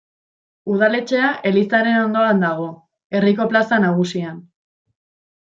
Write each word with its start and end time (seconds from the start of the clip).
Udaletxea 0.75 1.27
elizaren 1.49 1.99
ondoan 2.05 2.41
dago, 2.45 2.65
herriko 3.19 3.49
plaza 3.53 3.81
nagusian. 3.87 4.43